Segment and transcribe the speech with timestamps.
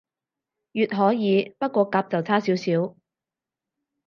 [0.71, 2.95] 乙可以，不過甲就差少少